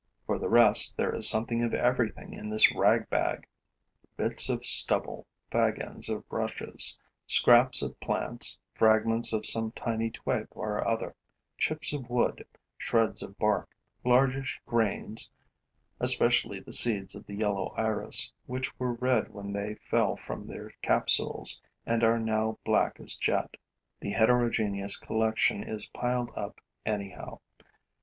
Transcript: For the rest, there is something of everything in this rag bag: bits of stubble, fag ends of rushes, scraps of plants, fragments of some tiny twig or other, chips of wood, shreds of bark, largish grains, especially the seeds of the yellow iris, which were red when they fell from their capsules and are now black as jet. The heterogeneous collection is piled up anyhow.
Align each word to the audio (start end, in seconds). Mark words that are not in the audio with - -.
For 0.25 0.39
the 0.39 0.49
rest, 0.49 0.97
there 0.97 1.13
is 1.13 1.29
something 1.29 1.61
of 1.61 1.75
everything 1.75 2.33
in 2.33 2.49
this 2.49 2.73
rag 2.73 3.07
bag: 3.11 3.45
bits 4.17 4.49
of 4.49 4.65
stubble, 4.65 5.27
fag 5.51 5.79
ends 5.79 6.09
of 6.09 6.23
rushes, 6.31 6.99
scraps 7.27 7.83
of 7.83 7.99
plants, 7.99 8.57
fragments 8.73 9.31
of 9.31 9.45
some 9.45 9.71
tiny 9.73 10.09
twig 10.09 10.47
or 10.49 10.83
other, 10.87 11.15
chips 11.55 11.93
of 11.93 12.09
wood, 12.09 12.47
shreds 12.79 13.21
of 13.21 13.37
bark, 13.37 13.69
largish 14.03 14.59
grains, 14.65 15.29
especially 15.99 16.59
the 16.59 16.73
seeds 16.73 17.13
of 17.13 17.27
the 17.27 17.35
yellow 17.35 17.67
iris, 17.77 18.33
which 18.47 18.79
were 18.79 18.93
red 18.93 19.31
when 19.31 19.53
they 19.53 19.75
fell 19.87 20.15
from 20.17 20.47
their 20.47 20.71
capsules 20.81 21.61
and 21.85 22.03
are 22.03 22.17
now 22.17 22.57
black 22.65 22.99
as 22.99 23.13
jet. 23.13 23.55
The 23.99 24.13
heterogeneous 24.13 24.97
collection 24.97 25.61
is 25.61 25.91
piled 25.93 26.31
up 26.35 26.59
anyhow. 26.87 27.39